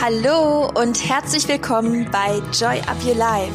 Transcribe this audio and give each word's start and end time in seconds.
Hallo 0.00 0.70
und 0.80 1.08
herzlich 1.08 1.48
willkommen 1.48 2.08
bei 2.12 2.40
Joy 2.52 2.78
Up 2.86 3.04
Your 3.04 3.16
Life, 3.16 3.52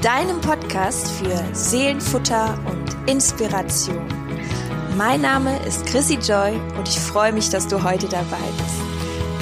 deinem 0.00 0.40
Podcast 0.40 1.10
für 1.10 1.42
Seelenfutter 1.52 2.56
und 2.70 3.10
Inspiration. 3.10 4.06
Mein 4.96 5.22
Name 5.22 5.58
ist 5.66 5.84
Chrissy 5.86 6.18
Joy 6.22 6.60
und 6.78 6.88
ich 6.88 7.00
freue 7.00 7.32
mich, 7.32 7.50
dass 7.50 7.66
du 7.66 7.82
heute 7.82 8.06
dabei 8.08 8.38
bist. 8.58 8.80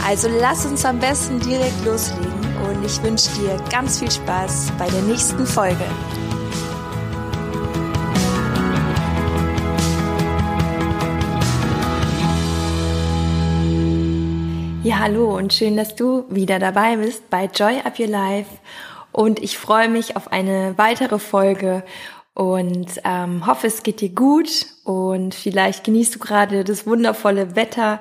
Also 0.07 0.31
lass 0.41 0.65
uns 0.65 0.87
am 0.87 0.99
besten 0.99 1.41
direkt 1.41 1.85
loslegen 1.85 2.57
und 2.67 2.83
ich 2.87 3.03
wünsche 3.03 3.29
dir 3.33 3.63
ganz 3.71 3.99
viel 3.99 4.11
Spaß 4.11 4.73
bei 4.79 4.89
der 4.89 5.03
nächsten 5.03 5.47
Folge. 5.47 5.85
Ja, 14.85 15.01
hallo 15.01 15.37
und 15.37 15.53
schön, 15.53 15.77
dass 15.77 15.97
du 15.97 16.25
wieder 16.31 16.61
dabei 16.61 16.97
bist 16.99 17.29
bei 17.31 17.47
Joy 17.47 17.81
Up 17.85 17.99
Your 17.99 18.07
Life. 18.07 18.49
Und 19.11 19.43
ich 19.43 19.59
freue 19.59 19.89
mich 19.89 20.17
auf 20.17 20.31
eine 20.31 20.75
weitere 20.77 21.19
Folge 21.19 21.83
und 22.33 22.87
ähm, 23.05 23.45
hoffe, 23.49 23.67
es 23.67 23.83
geht 23.83 24.01
dir 24.01 24.11
gut 24.11 24.67
und 24.85 25.35
vielleicht 25.35 25.83
genießt 25.83 26.15
du 26.15 26.19
gerade 26.21 26.63
das 26.63 26.87
wundervolle 26.87 27.57
Wetter. 27.57 28.01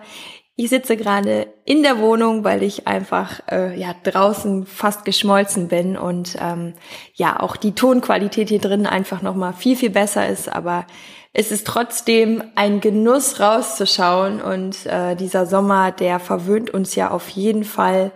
Ich 0.56 0.70
sitze 0.70 0.98
gerade 0.98 1.48
in 1.66 1.82
der 1.82 2.00
Wohnung, 2.00 2.44
weil 2.44 2.62
ich 2.62 2.88
einfach 2.88 3.42
äh, 3.50 3.78
ja 3.78 3.96
draußen 4.04 4.68
fast 4.68 5.04
geschmolzen 5.04 5.70
bin 5.70 5.98
und 5.98 6.38
ähm, 6.40 6.76
ja 7.16 7.40
auch 7.40 7.56
die 7.56 7.74
Tonqualität 7.74 8.50
hier 8.50 8.62
drin 8.62 8.86
einfach 8.86 9.24
noch 9.24 9.36
mal 9.36 9.54
viel 9.54 9.76
viel 9.76 9.90
besser 9.90 10.28
ist. 10.28 10.48
Aber 10.48 10.86
es 11.34 11.52
ist 11.52 11.68
trotzdem 11.68 12.44
ein 12.56 12.80
Genuss 12.80 13.40
rauszuschauen 13.40 14.42
und 14.42 14.86
äh, 14.86 15.16
dieser 15.16 15.46
Sommer, 15.46 15.92
der 15.92 16.20
verwöhnt 16.20 16.70
uns 16.70 16.96
ja 16.96 17.12
auf 17.12 17.30
jeden 17.30 17.64
Fall 17.64 18.12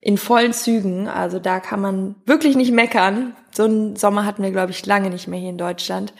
in 0.00 0.16
vollen 0.16 0.52
Zügen. 0.52 1.08
Also 1.08 1.38
da 1.38 1.60
kann 1.60 1.80
man 1.80 2.14
wirklich 2.24 2.56
nicht 2.56 2.72
meckern. 2.72 3.36
So 3.52 3.64
einen 3.64 3.96
Sommer 3.96 4.24
hatten 4.24 4.42
wir, 4.42 4.50
glaube 4.50 4.70
ich, 4.70 4.86
lange 4.86 5.10
nicht 5.10 5.28
mehr 5.28 5.38
hier 5.38 5.50
in 5.50 5.58
Deutschland. 5.58 6.14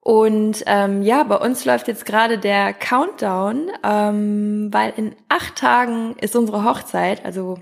Und 0.00 0.64
ähm, 0.66 1.02
ja, 1.02 1.22
bei 1.22 1.36
uns 1.36 1.64
läuft 1.64 1.86
jetzt 1.86 2.06
gerade 2.06 2.38
der 2.38 2.72
Countdown, 2.72 3.70
ähm, 3.84 4.68
weil 4.72 4.92
in 4.96 5.14
acht 5.28 5.56
Tagen 5.56 6.16
ist 6.20 6.34
unsere 6.34 6.64
Hochzeit. 6.64 7.24
Also 7.24 7.58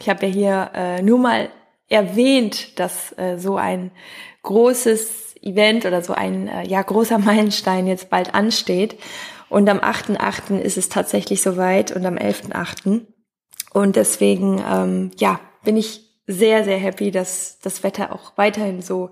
ich 0.00 0.08
habe 0.08 0.26
ja 0.26 0.32
hier 0.32 0.70
äh, 0.74 1.02
nur 1.02 1.18
mal 1.18 1.50
erwähnt, 1.88 2.80
dass 2.80 3.16
äh, 3.16 3.38
so 3.38 3.56
ein 3.56 3.92
großes 4.42 5.23
Event 5.44 5.86
oder 5.86 6.02
so 6.02 6.12
ein 6.12 6.48
äh, 6.48 6.66
ja 6.66 6.82
großer 6.82 7.18
Meilenstein 7.20 7.86
jetzt 7.86 8.10
bald 8.10 8.34
ansteht. 8.34 8.98
Und 9.48 9.68
am 9.68 9.78
8.8. 9.78 10.58
ist 10.58 10.76
es 10.76 10.88
tatsächlich 10.88 11.42
soweit 11.42 11.94
und 11.94 12.04
am 12.06 12.16
11.8. 12.16 13.02
Und 13.72 13.96
deswegen, 13.96 14.62
ähm, 14.68 15.10
ja, 15.18 15.38
bin 15.64 15.76
ich 15.76 16.00
sehr, 16.26 16.64
sehr 16.64 16.78
happy, 16.78 17.10
dass 17.10 17.58
das 17.60 17.82
Wetter 17.82 18.12
auch 18.12 18.32
weiterhin 18.36 18.82
so 18.82 19.10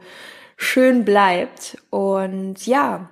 schön 0.56 1.05
bleibt. 1.05 1.78
Und 1.91 2.66
ja, 2.66 3.10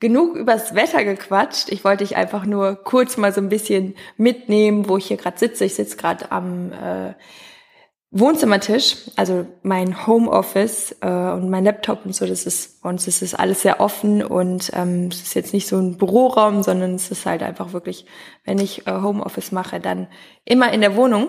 genug 0.00 0.36
übers 0.36 0.74
Wetter 0.74 1.04
gequatscht. 1.04 1.68
Ich 1.70 1.84
wollte 1.84 2.04
dich 2.04 2.16
einfach 2.16 2.44
nur 2.44 2.76
kurz 2.76 3.16
mal 3.16 3.32
so 3.32 3.40
ein 3.40 3.50
bisschen 3.50 3.94
mitnehmen, 4.16 4.88
wo 4.88 4.96
ich 4.96 5.06
hier 5.06 5.18
gerade 5.18 5.38
sitze. 5.38 5.64
Ich 5.64 5.74
sitze 5.74 5.96
gerade 5.96 6.32
am 6.32 6.72
äh, 6.72 7.14
Wohnzimmertisch, 8.12 8.96
also 9.14 9.46
mein 9.62 10.04
Homeoffice 10.04 10.96
äh, 11.00 11.06
und 11.06 11.48
mein 11.48 11.62
Laptop 11.62 12.04
und 12.04 12.12
so, 12.12 12.26
das 12.26 12.44
ist, 12.44 12.82
bei 12.82 12.88
uns 12.88 13.06
ist 13.06 13.22
es 13.22 13.36
alles 13.36 13.62
sehr 13.62 13.78
offen 13.78 14.24
und 14.24 14.72
ähm, 14.74 15.10
es 15.12 15.22
ist 15.22 15.34
jetzt 15.34 15.54
nicht 15.54 15.68
so 15.68 15.78
ein 15.78 15.96
Büroraum, 15.96 16.64
sondern 16.64 16.96
es 16.96 17.12
ist 17.12 17.24
halt 17.24 17.44
einfach 17.44 17.72
wirklich, 17.72 18.06
wenn 18.44 18.58
ich 18.58 18.84
äh, 18.88 18.90
Homeoffice 18.90 19.52
mache, 19.52 19.78
dann 19.78 20.08
immer 20.44 20.72
in 20.72 20.80
der 20.80 20.96
Wohnung. 20.96 21.28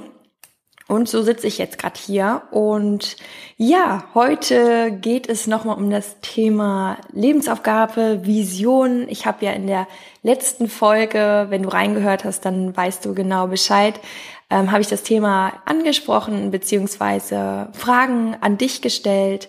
Und 0.91 1.07
so 1.07 1.21
sitze 1.21 1.47
ich 1.47 1.57
jetzt 1.57 1.77
gerade 1.77 1.97
hier. 1.97 2.41
Und 2.51 3.15
ja, 3.55 4.03
heute 4.13 4.91
geht 4.91 5.29
es 5.29 5.47
nochmal 5.47 5.77
um 5.77 5.89
das 5.89 6.19
Thema 6.19 6.97
Lebensaufgabe, 7.13 8.25
Vision. 8.25 9.07
Ich 9.07 9.25
habe 9.25 9.45
ja 9.45 9.53
in 9.53 9.67
der 9.67 9.87
letzten 10.21 10.67
Folge, 10.67 11.45
wenn 11.47 11.63
du 11.63 11.69
reingehört 11.69 12.25
hast, 12.25 12.43
dann 12.43 12.75
weißt 12.75 13.05
du 13.05 13.13
genau 13.13 13.47
Bescheid, 13.47 14.01
ähm, 14.49 14.69
habe 14.73 14.81
ich 14.81 14.89
das 14.89 15.03
Thema 15.03 15.53
angesprochen, 15.63 16.51
beziehungsweise 16.51 17.69
Fragen 17.71 18.35
an 18.41 18.57
dich 18.57 18.81
gestellt, 18.81 19.47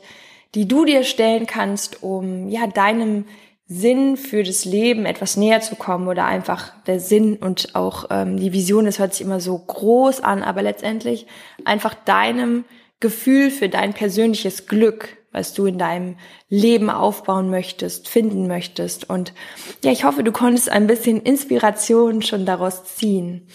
die 0.54 0.68
du 0.68 0.84
dir 0.84 1.02
stellen 1.02 1.48
kannst, 1.48 2.04
um 2.04 2.50
ja 2.50 2.68
deinem 2.68 3.24
Sinn 3.72 4.16
für 4.16 4.42
das 4.42 4.64
Leben 4.64 5.06
etwas 5.06 5.36
näher 5.36 5.60
zu 5.60 5.76
kommen 5.76 6.08
oder 6.08 6.26
einfach 6.26 6.72
der 6.86 7.00
Sinn 7.00 7.36
und 7.36 7.74
auch 7.74 8.06
ähm, 8.10 8.36
die 8.38 8.52
Vision, 8.52 8.84
das 8.84 8.98
hört 8.98 9.14
sich 9.14 9.24
immer 9.24 9.40
so 9.40 9.58
groß 9.58 10.20
an, 10.20 10.42
aber 10.42 10.62
letztendlich 10.62 11.26
einfach 11.64 11.94
deinem 11.94 12.64
Gefühl 13.00 13.50
für 13.50 13.68
dein 13.68 13.94
persönliches 13.94 14.66
Glück, 14.66 15.16
was 15.32 15.54
du 15.54 15.66
in 15.66 15.78
deinem 15.78 16.16
Leben 16.48 16.90
aufbauen 16.90 17.50
möchtest, 17.50 18.08
finden 18.08 18.46
möchtest. 18.46 19.08
Und 19.08 19.32
ja, 19.82 19.90
ich 19.90 20.04
hoffe, 20.04 20.22
du 20.22 20.32
konntest 20.32 20.70
ein 20.70 20.86
bisschen 20.86 21.20
Inspiration 21.22 22.22
schon 22.22 22.44
daraus 22.44 22.84
ziehen. 22.84 23.46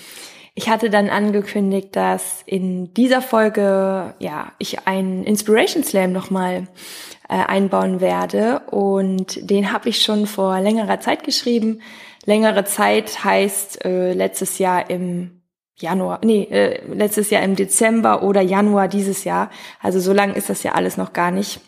Ich 0.55 0.69
hatte 0.69 0.89
dann 0.89 1.09
angekündigt, 1.09 1.95
dass 1.95 2.41
in 2.47 2.91
dieser 2.95 3.21
Folge 3.21 4.15
ja 4.17 4.51
ich 4.57 4.87
einen 4.87 5.23
Inspiration 5.23 5.83
Slam 5.83 6.11
nochmal 6.11 6.67
äh, 7.29 7.35
einbauen 7.35 7.99
werde 7.99 8.61
und 8.71 9.49
den 9.49 9.71
habe 9.71 9.89
ich 9.89 10.01
schon 10.01 10.27
vor 10.27 10.59
längerer 10.59 10.99
Zeit 10.99 11.23
geschrieben. 11.23 11.81
Längere 12.25 12.65
Zeit 12.65 13.23
heißt 13.23 13.85
äh, 13.85 14.13
letztes 14.13 14.57
Jahr 14.59 14.89
im 14.89 15.41
Januar, 15.79 16.19
nee, 16.23 16.43
äh, 16.43 16.81
letztes 16.91 17.29
Jahr 17.29 17.43
im 17.43 17.55
Dezember 17.55 18.23
oder 18.23 18.41
Januar 18.41 18.87
dieses 18.87 19.23
Jahr. 19.23 19.49
Also 19.81 19.99
so 19.99 20.11
lang 20.11 20.33
ist 20.33 20.49
das 20.49 20.63
ja 20.63 20.71
alles 20.73 20.97
noch 20.97 21.13
gar 21.13 21.31
nicht, 21.31 21.59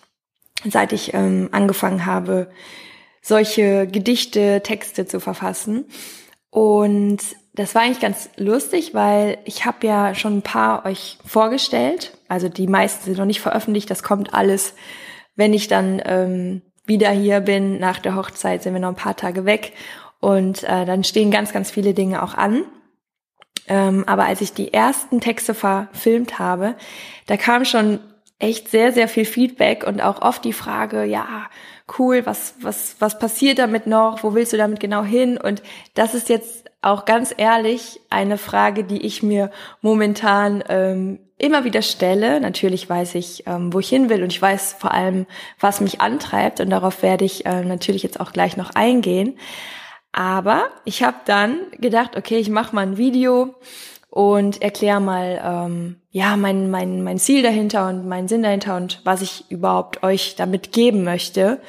seit 0.68 0.94
ich 0.94 1.14
ähm, 1.14 1.50
angefangen 1.52 2.06
habe, 2.06 2.50
solche 3.22 3.88
Gedichte, 3.88 4.62
Texte 4.64 5.06
zu 5.06 5.20
verfassen. 5.20 5.86
Und 6.50 7.20
das 7.54 7.76
war 7.76 7.84
eigentlich 7.84 8.00
ganz 8.00 8.30
lustig, 8.38 8.94
weil 8.94 9.38
ich 9.46 9.66
habe 9.66 9.86
ja 9.86 10.16
schon 10.16 10.38
ein 10.38 10.42
paar 10.42 10.86
euch 10.86 11.18
vorgestellt. 11.26 12.18
Also 12.28 12.50
die 12.50 12.68
meisten 12.68 13.06
sind 13.06 13.18
noch 13.18 13.26
nicht 13.26 13.42
veröffentlicht. 13.42 13.90
Das 13.92 14.02
kommt 14.02 14.34
alles, 14.34 14.74
wenn 15.40 15.54
ich 15.54 15.70
dann 15.70 16.02
ähm, 16.04 16.62
wieder 16.86 17.12
hier 17.12 17.40
bin. 17.40 17.80
Nach 17.80 18.00
der 18.00 18.16
Hochzeit 18.16 18.62
sind 18.62 18.74
wir 18.74 18.82
noch 18.82 18.90
ein 18.90 18.96
paar 18.96 19.16
Tage 19.16 19.46
weg. 19.46 19.72
Und 20.20 20.64
äh, 20.64 20.84
dann 20.84 21.06
stehen 21.06 21.32
ganz, 21.32 21.54
ganz 21.54 21.72
viele 21.72 21.94
Dinge 21.94 22.22
auch 22.22 22.34
an. 22.34 22.66
Ähm, 23.70 24.04
aber 24.06 24.26
als 24.26 24.42
ich 24.42 24.52
die 24.52 24.74
ersten 24.74 25.22
Texte 25.22 25.54
verfilmt 25.54 26.40
habe, 26.40 26.76
da 27.26 27.38
kam 27.38 27.64
schon 27.64 28.00
echt 28.38 28.68
sehr, 28.68 28.92
sehr 28.92 29.08
viel 29.08 29.24
Feedback 29.24 29.86
und 29.88 30.02
auch 30.02 30.22
oft 30.22 30.44
die 30.44 30.52
Frage, 30.52 31.06
ja, 31.06 31.50
cool, 31.98 32.26
was, 32.26 32.56
was, 32.60 32.98
was 33.00 33.18
passiert 33.18 33.60
damit 33.60 33.88
noch? 33.88 34.24
Wo 34.24 34.34
willst 34.34 34.52
du 34.52 34.58
damit 34.58 34.82
genau 34.82 35.04
hin? 35.04 35.38
Und 35.38 35.64
das 35.94 36.16
ist 36.16 36.28
jetzt 36.28 36.69
auch 36.82 37.06
ganz 37.06 37.34
ehrlich 37.36 38.00
eine 38.10 38.38
Frage, 38.38 38.84
die 38.84 39.06
ich 39.06 39.22
mir 39.22 39.52
momentan 39.82 40.64
ähm, 40.70 41.20
immer 41.38 41.64
wieder 41.64 41.82
stelle. 41.82 42.40
Natürlich 42.40 42.90
weiß 42.90 43.16
ich, 43.16 43.46
ähm, 43.48 43.74
wo 43.74 43.80
ich 43.80 43.90
hin 43.90 44.10
will 44.10 44.24
und 44.24 44.32
ich 44.32 44.42
weiß 44.42 44.76
vor 44.80 44.94
allem, 44.94 45.26
was 45.60 45.82
mich 45.82 46.02
antreibt 46.02 46.60
und 46.62 46.70
darauf 46.70 47.02
werde 47.02 47.26
ich 47.26 47.46
äh, 47.46 47.64
natürlich 47.64 48.04
jetzt 48.04 48.20
auch 48.20 48.32
gleich 48.32 48.56
noch 48.56 48.72
eingehen. 48.76 49.38
Aber 50.12 50.68
ich 50.86 51.04
habe 51.04 51.18
dann 51.26 51.58
gedacht, 51.78 52.16
okay, 52.16 52.38
ich 52.38 52.50
mache 52.50 52.76
mal 52.76 52.82
ein 52.82 52.98
Video 52.98 53.56
und 54.10 54.62
erkläre 54.62 55.00
mal 55.00 55.42
ähm, 55.44 56.02
ja 56.10 56.36
mein 56.36 56.72
mein 56.72 57.04
mein 57.04 57.20
Ziel 57.20 57.44
dahinter 57.44 57.88
und 57.90 58.08
meinen 58.08 58.28
Sinn 58.28 58.42
dahinter 58.42 58.76
und 58.76 59.02
was 59.04 59.22
ich 59.22 59.46
überhaupt 59.50 60.02
euch 60.02 60.36
damit 60.36 60.72
geben 60.72 61.04
möchte. 61.04 61.62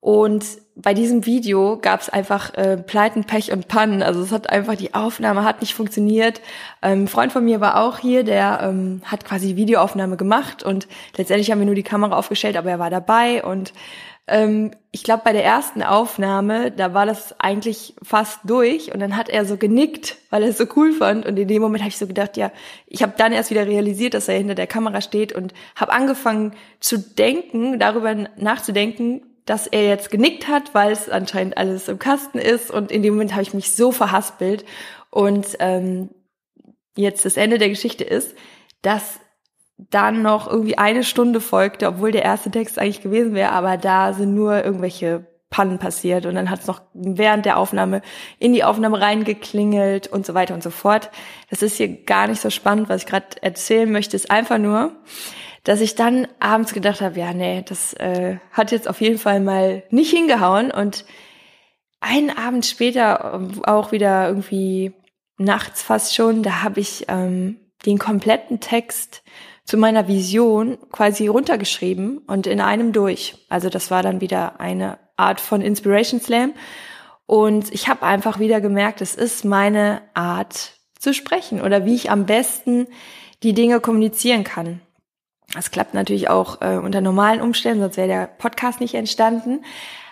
Und 0.00 0.44
bei 0.74 0.94
diesem 0.94 1.26
Video 1.26 1.78
gab 1.78 2.00
es 2.00 2.08
einfach 2.08 2.54
äh, 2.54 2.78
Pleiten, 2.78 3.24
Pech 3.24 3.52
und 3.52 3.68
Pannen. 3.68 4.02
Also 4.02 4.22
es 4.22 4.32
hat 4.32 4.48
einfach, 4.50 4.74
die 4.74 4.94
Aufnahme 4.94 5.44
hat 5.44 5.60
nicht 5.60 5.74
funktioniert. 5.74 6.40
Ähm, 6.80 7.04
ein 7.04 7.08
Freund 7.08 7.32
von 7.32 7.44
mir 7.44 7.60
war 7.60 7.82
auch 7.82 7.98
hier, 7.98 8.24
der 8.24 8.60
ähm, 8.62 9.02
hat 9.04 9.24
quasi 9.24 9.56
Videoaufnahme 9.56 10.16
gemacht 10.16 10.62
und 10.62 10.88
letztendlich 11.16 11.50
haben 11.50 11.58
wir 11.58 11.66
nur 11.66 11.74
die 11.74 11.82
Kamera 11.82 12.16
aufgestellt, 12.16 12.56
aber 12.56 12.70
er 12.70 12.78
war 12.78 12.90
dabei 12.90 13.44
und 13.44 13.72
ähm, 14.28 14.70
ich 14.92 15.02
glaube, 15.02 15.22
bei 15.24 15.32
der 15.32 15.44
ersten 15.44 15.82
Aufnahme, 15.82 16.70
da 16.70 16.94
war 16.94 17.06
das 17.06 17.38
eigentlich 17.40 17.94
fast 18.02 18.40
durch 18.44 18.94
und 18.94 19.00
dann 19.00 19.16
hat 19.16 19.28
er 19.28 19.44
so 19.44 19.56
genickt, 19.56 20.16
weil 20.30 20.42
er 20.42 20.50
es 20.50 20.58
so 20.58 20.66
cool 20.76 20.92
fand 20.92 21.26
und 21.26 21.38
in 21.38 21.48
dem 21.48 21.60
Moment 21.60 21.82
habe 21.82 21.90
ich 21.90 21.98
so 21.98 22.06
gedacht, 22.06 22.36
ja, 22.36 22.52
ich 22.86 23.02
habe 23.02 23.14
dann 23.16 23.32
erst 23.32 23.50
wieder 23.50 23.66
realisiert, 23.66 24.14
dass 24.14 24.28
er 24.28 24.38
hinter 24.38 24.54
der 24.54 24.68
Kamera 24.68 25.00
steht 25.00 25.32
und 25.32 25.52
habe 25.76 25.92
angefangen 25.92 26.54
zu 26.78 26.98
denken, 26.98 27.78
darüber 27.78 28.14
nachzudenken, 28.36 29.22
dass 29.44 29.66
er 29.66 29.86
jetzt 29.86 30.10
genickt 30.10 30.48
hat, 30.48 30.74
weil 30.74 30.92
es 30.92 31.08
anscheinend 31.08 31.56
alles 31.56 31.88
im 31.88 31.98
Kasten 31.98 32.38
ist. 32.38 32.70
Und 32.70 32.92
in 32.92 33.02
dem 33.02 33.14
Moment 33.14 33.32
habe 33.32 33.42
ich 33.42 33.54
mich 33.54 33.74
so 33.74 33.92
verhaspelt. 33.92 34.64
Und 35.10 35.56
ähm, 35.58 36.10
jetzt 36.96 37.24
das 37.24 37.36
Ende 37.36 37.58
der 37.58 37.68
Geschichte 37.68 38.04
ist, 38.04 38.34
dass 38.82 39.20
dann 39.90 40.22
noch 40.22 40.48
irgendwie 40.48 40.78
eine 40.78 41.04
Stunde 41.04 41.40
folgte, 41.40 41.88
obwohl 41.88 42.12
der 42.12 42.22
erste 42.22 42.50
Text 42.50 42.78
eigentlich 42.78 43.02
gewesen 43.02 43.34
wäre, 43.34 43.52
aber 43.52 43.76
da 43.76 44.12
sind 44.12 44.34
nur 44.34 44.64
irgendwelche 44.64 45.26
Pannen 45.50 45.78
passiert 45.78 46.24
und 46.24 46.34
dann 46.34 46.50
hat 46.50 46.60
es 46.60 46.66
noch 46.66 46.80
während 46.94 47.44
der 47.44 47.58
Aufnahme 47.58 48.00
in 48.38 48.54
die 48.54 48.64
Aufnahme 48.64 49.00
reingeklingelt 49.00 50.08
und 50.08 50.24
so 50.24 50.34
weiter 50.34 50.54
und 50.54 50.62
so 50.62 50.70
fort. 50.70 51.10
Das 51.50 51.62
ist 51.62 51.76
hier 51.76 51.88
gar 52.04 52.26
nicht 52.26 52.40
so 52.40 52.48
spannend, 52.48 52.88
was 52.88 53.02
ich 53.02 53.06
gerade 53.06 53.26
erzählen 53.42 53.90
möchte, 53.90 54.16
ist 54.16 54.30
einfach 54.30 54.58
nur, 54.58 54.92
dass 55.64 55.80
ich 55.80 55.94
dann 55.94 56.26
abends 56.40 56.72
gedacht 56.72 57.00
habe, 57.00 57.18
ja, 57.18 57.32
nee, 57.32 57.62
das 57.66 57.94
äh, 57.94 58.38
hat 58.50 58.72
jetzt 58.72 58.88
auf 58.88 59.00
jeden 59.00 59.18
Fall 59.18 59.40
mal 59.40 59.84
nicht 59.90 60.10
hingehauen 60.10 60.70
und 60.70 61.04
einen 62.00 62.30
Abend 62.30 62.66
später 62.66 63.32
ähm, 63.34 63.64
auch 63.64 63.92
wieder 63.92 64.26
irgendwie 64.26 64.92
nachts 65.38 65.82
fast 65.82 66.14
schon, 66.14 66.42
da 66.42 66.62
habe 66.62 66.80
ich 66.80 67.06
ähm, 67.08 67.58
den 67.86 67.98
kompletten 67.98 68.60
Text 68.60 69.22
zu 69.64 69.76
meiner 69.76 70.08
Vision 70.08 70.78
quasi 70.90 71.28
runtergeschrieben 71.28 72.18
und 72.18 72.46
in 72.46 72.60
einem 72.60 72.92
durch. 72.92 73.46
Also 73.48 73.68
das 73.68 73.90
war 73.90 74.02
dann 74.02 74.20
wieder 74.20 74.60
eine 74.60 74.98
Art 75.16 75.40
von 75.40 75.60
Inspiration 75.60 76.20
Slam. 76.20 76.52
Und 77.26 77.72
ich 77.72 77.88
habe 77.88 78.02
einfach 78.02 78.40
wieder 78.40 78.60
gemerkt, 78.60 79.00
es 79.00 79.14
ist 79.14 79.44
meine 79.44 80.02
Art 80.14 80.72
zu 80.98 81.14
sprechen 81.14 81.60
oder 81.60 81.84
wie 81.84 81.94
ich 81.94 82.10
am 82.10 82.26
besten 82.26 82.88
die 83.42 83.54
Dinge 83.54 83.80
kommunizieren 83.80 84.44
kann. 84.44 84.80
Das 85.54 85.70
klappt 85.70 85.94
natürlich 85.94 86.30
auch 86.30 86.60
äh, 86.62 86.78
unter 86.78 87.00
normalen 87.00 87.40
Umständen, 87.40 87.82
sonst 87.82 87.96
wäre 87.96 88.08
der 88.08 88.26
Podcast 88.26 88.80
nicht 88.80 88.94
entstanden. 88.94 89.64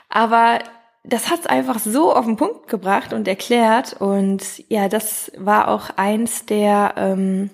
Aber 0.08 0.58
das 1.02 1.30
hat 1.30 1.40
es 1.40 1.46
einfach 1.46 1.78
so 1.78 2.14
auf 2.14 2.26
den 2.26 2.36
Punkt 2.36 2.68
gebracht 2.68 3.12
und 3.12 3.26
erklärt. 3.26 3.94
Und 3.98 4.42
ja, 4.68 4.88
das 4.88 5.32
war 5.36 5.68
auch 5.68 5.90
eins 5.96 6.44
der 6.44 6.94
ähm, 6.96 7.50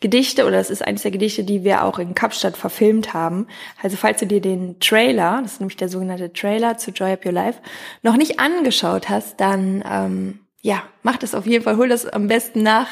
Gedichte 0.00 0.46
oder 0.46 0.58
es 0.58 0.70
ist 0.70 0.82
eines 0.82 1.02
der 1.02 1.10
Gedichte, 1.10 1.44
die 1.44 1.64
wir 1.64 1.84
auch 1.84 1.98
in 1.98 2.14
Kapstadt 2.14 2.56
verfilmt 2.56 3.12
haben. 3.12 3.46
Also 3.82 3.96
falls 3.96 4.20
du 4.20 4.26
dir 4.26 4.40
den 4.40 4.80
Trailer, 4.80 5.40
das 5.42 5.54
ist 5.54 5.60
nämlich 5.60 5.76
der 5.76 5.90
sogenannte 5.90 6.32
Trailer 6.32 6.78
zu 6.78 6.92
Joy 6.92 7.12
Up 7.12 7.26
Your 7.26 7.32
Life, 7.32 7.60
noch 8.02 8.16
nicht 8.16 8.40
angeschaut 8.40 9.10
hast, 9.10 9.38
dann 9.40 9.84
ähm, 9.86 10.40
ja, 10.60 10.82
mach 11.02 11.16
das 11.16 11.34
auf 11.34 11.46
jeden 11.46 11.64
Fall, 11.64 11.76
hol 11.76 11.88
das 11.88 12.06
am 12.06 12.26
besten 12.26 12.62
nach 12.62 12.88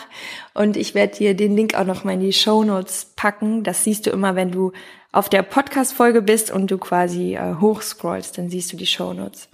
und 0.55 0.77
ich 0.77 0.95
werde 0.95 1.17
dir 1.17 1.35
den 1.35 1.57
Link 1.57 1.75
auch 1.75 1.85
noch 1.85 2.05
mal 2.05 2.13
in 2.13 2.21
die 2.21 2.33
Show 2.33 2.63
Notes 2.63 3.13
packen. 3.17 3.65
Das 3.65 3.83
siehst 3.83 4.07
du 4.07 4.11
immer, 4.11 4.37
wenn 4.37 4.53
du 4.53 4.73
auf 5.11 5.29
der 5.29 5.43
Podcast-Folge 5.43 6.23
bist 6.23 6.51
und 6.51 6.71
du 6.71 6.79
quasi 6.79 7.35
äh, 7.35 7.57
hochscrollst, 7.61 8.39
dann 8.39 8.51
siehst 8.51 8.73
du 8.73 8.77
die 8.77 8.87
Show 8.87 9.13
Notes. 9.13 9.49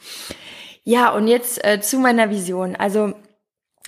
Ja, 0.85 1.11
und 1.13 1.29
jetzt 1.29 1.65
äh, 1.65 1.81
zu 1.81 1.99
meiner 1.99 2.31
Vision. 2.31 2.77
Also 2.77 3.15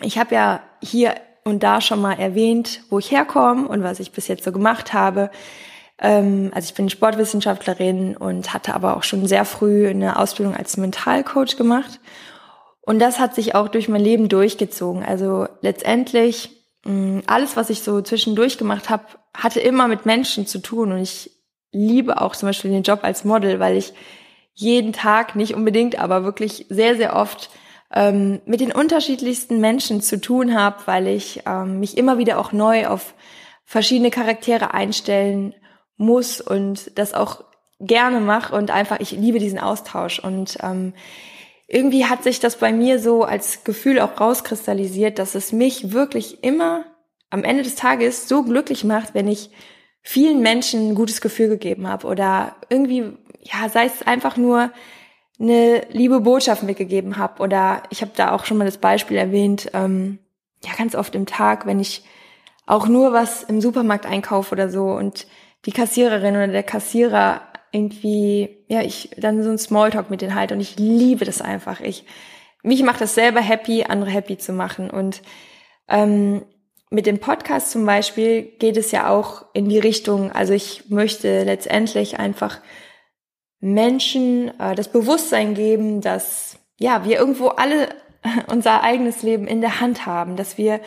ich 0.01 0.19
habe 0.19 0.35
ja 0.35 0.63
hier 0.83 1.17
und 1.45 1.63
da 1.63 1.81
schon 1.81 2.01
mal 2.01 2.15
erwähnt, 2.15 2.81
wo 2.89 2.99
ich 2.99 3.11
herkomme 3.11 3.69
und 3.69 3.83
was 3.83 4.01
ich 4.01 4.13
bis 4.13 4.29
jetzt 4.29 4.45
so 4.45 4.53
gemacht 4.53 4.95
habe. 4.95 5.31
Ähm, 5.99 6.51
also 6.55 6.67
ich 6.67 6.75
bin 6.75 6.89
Sportwissenschaftlerin 6.89 8.17
und 8.17 8.55
hatte 8.55 8.75
aber 8.75 8.97
auch 8.97 9.03
schon 9.03 9.27
sehr 9.27 9.45
früh 9.45 9.89
eine 9.89 10.19
Ausbildung 10.19 10.55
als 10.57 10.77
Mentalcoach 10.77 11.57
gemacht. 11.57 12.01
Und 12.87 12.99
das 12.99 13.19
hat 13.19 13.35
sich 13.35 13.55
auch 13.55 13.69
durch 13.69 13.89
mein 13.89 14.03
Leben 14.03 14.29
durchgezogen. 14.29 15.03
Also 15.03 15.47
letztendlich 15.63 16.51
mh, 16.85 17.23
alles, 17.27 17.57
was 17.57 17.71
ich 17.71 17.83
so 17.83 18.01
zwischendurch 18.03 18.59
gemacht 18.59 18.91
habe, 18.91 19.05
hatte 19.35 19.61
immer 19.61 19.89
mit 19.89 20.07
Menschen 20.07 20.47
zu 20.47 20.59
tun. 20.59 20.93
Und 20.93 20.99
ich 20.99 21.31
liebe 21.73 22.21
auch 22.21 22.37
zum 22.37 22.49
Beispiel 22.49 22.71
den 22.71 22.83
Job 22.83 23.01
als 23.03 23.25
Model, 23.25 23.59
weil 23.59 23.77
ich 23.77 23.95
jeden 24.53 24.93
Tag, 24.93 25.35
nicht 25.35 25.55
unbedingt, 25.55 25.99
aber 25.99 26.25
wirklich 26.25 26.67
sehr, 26.69 26.97
sehr 26.97 27.17
oft 27.17 27.51
ähm, 27.93 28.41
mit 28.47 28.61
den 28.61 28.73
unterschiedlichsten 28.73 29.61
Menschen 29.61 30.01
zu 30.01 30.21
tun 30.21 30.55
habe, 30.55 30.77
weil 30.87 31.09
ich 31.09 31.43
ähm, 31.47 31.81
mich 31.81 31.97
immer 31.97 32.19
wieder 32.19 32.39
auch 32.39 32.53
neu 32.53 32.87
auf 32.87 33.15
verschiedene 33.65 34.11
Charaktere 34.11 34.75
einstellen 34.75 35.55
muss 35.97 36.41
und 36.41 36.97
das 36.99 37.15
auch 37.15 37.45
gerne 37.81 38.21
mache 38.21 38.55
und 38.55 38.71
einfach, 38.71 39.01
ich 39.01 39.13
liebe 39.13 39.39
diesen 39.39 39.59
Austausch 39.59 40.19
und 40.19 40.59
ähm, 40.63 40.93
irgendwie 41.67 42.05
hat 42.07 42.23
sich 42.23 42.41
das 42.41 42.59
bei 42.59 42.73
mir 42.73 42.99
so 42.99 43.25
als 43.25 43.65
Gefühl 43.65 44.01
auch 44.01 44.21
rauskristallisiert, 44.21 45.19
dass 45.19 45.35
es 45.35 45.53
mich 45.53 45.93
wirklich 45.93 46.45
immer 46.45 46.85
am 47.31 47.45
Ende 47.45 47.63
des 47.63 47.75
Tages 47.75 48.29
so 48.29 48.43
glücklich 48.43 48.85
macht, 48.85 49.15
wenn 49.15 49.29
ich 49.29 49.51
vielen 50.03 50.41
Menschen 50.41 50.91
ein 50.91 50.95
gutes 50.95 51.21
Gefühl 51.21 51.49
gegeben 51.49 51.89
habe 51.89 52.07
oder 52.07 52.55
irgendwie, 52.69 53.13
ja, 53.41 53.69
sei 53.69 53.87
es 53.87 54.03
einfach 54.07 54.37
nur 54.37 54.71
eine 55.41 55.87
liebe 55.91 56.21
Botschaft 56.21 56.63
mitgegeben 56.63 57.17
habe. 57.17 57.43
Oder 57.43 57.83
ich 57.91 58.03
habe 58.03 58.13
da 58.15 58.33
auch 58.33 58.45
schon 58.45 58.59
mal 58.59 58.67
das 58.67 58.79
Beispiel 58.79 59.17
erwähnt, 59.17 59.71
ähm, 59.73 60.19
ja, 60.63 60.71
ganz 60.77 60.95
oft 60.95 61.15
im 61.15 61.27
Tag, 61.27 61.67
wenn 61.67 61.81
ich 61.81 62.05
auch 62.67 62.87
nur 62.87 63.13
was 63.13 63.43
im 63.43 63.61
Supermarkt 63.61 64.07
einkaufe 64.07 64.55
oder 64.55 64.69
so 64.69 64.85
und 64.85 65.27
die 65.67 65.73
Kassiererin 65.73 66.35
oder 66.37 66.49
der 66.49 66.63
Kassierer 66.63 67.43
irgendwie, 67.75 68.65
ja, 68.69 68.83
ich 68.83 69.11
dann 69.17 69.43
so 69.43 69.51
ein 69.51 69.59
Smalltalk 69.59 70.09
mit 70.09 70.21
denen 70.21 70.35
halt 70.35 70.53
und 70.53 70.61
ich 70.61 70.79
liebe 70.79 71.25
das 71.25 71.43
einfach. 71.43 71.81
Ich, 71.81 72.05
mich 72.63 72.83
macht 72.83 73.01
das 73.01 73.15
selber 73.15 73.41
happy, 73.41 73.85
andere 73.85 74.11
happy 74.11 74.39
zu 74.39 74.53
machen 74.53 74.91
und 74.91 75.23
ähm, 75.89 76.43
mit 76.91 77.07
dem 77.07 77.19
Podcast 77.19 77.73
zum 77.73 77.85
Beispiel 77.85 78.43
geht 78.43 78.77
es 78.77 78.93
ja 78.93 79.09
auch 79.09 79.47
in 79.53 79.69
die 79.69 79.81
Richtung, 79.81 80.31
also 80.31 80.53
ich 80.53 80.89
möchte 80.89 81.43
letztendlich 81.43 82.21
einfach 82.21 82.61
Menschen 83.59 84.59
äh, 84.61 84.77
das 84.77 84.93
Bewusstsein 84.93 85.55
geben, 85.55 86.01
dass 86.01 86.59
ja, 86.79 87.05
wir 87.05 87.19
irgendwo 87.19 87.49
alle 87.49 87.89
unser 88.47 88.83
eigenes 88.83 89.23
Leben 89.23 89.49
in 89.49 89.61
der 89.61 89.81
Hand 89.81 90.07
haben, 90.07 90.37
dass 90.37 90.57
wir 90.57 90.81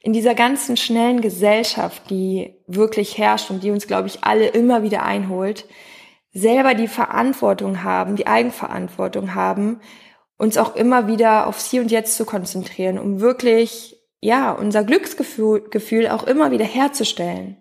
in 0.00 0.12
dieser 0.12 0.34
ganzen 0.34 0.76
schnellen 0.76 1.20
Gesellschaft, 1.20 2.10
die 2.10 2.56
wirklich 2.66 3.16
herrscht 3.16 3.50
und 3.50 3.62
die 3.62 3.70
uns, 3.70 3.86
glaube 3.86 4.08
ich, 4.08 4.24
alle 4.24 4.48
immer 4.48 4.82
wieder 4.82 5.04
einholt, 5.04 5.66
selber 6.34 6.74
die 6.74 6.88
Verantwortung 6.88 7.82
haben, 7.82 8.16
die 8.16 8.26
Eigenverantwortung 8.26 9.34
haben, 9.34 9.80
uns 10.36 10.58
auch 10.58 10.76
immer 10.76 11.06
wieder 11.06 11.46
aufs 11.46 11.70
Hier 11.70 11.80
und 11.80 11.90
Jetzt 11.90 12.16
zu 12.16 12.26
konzentrieren, 12.26 12.98
um 12.98 13.20
wirklich, 13.20 13.96
ja, 14.20 14.52
unser 14.52 14.84
Glücksgefühl 14.84 15.70
Gefühl 15.70 16.08
auch 16.08 16.24
immer 16.24 16.50
wieder 16.50 16.64
herzustellen. 16.64 17.56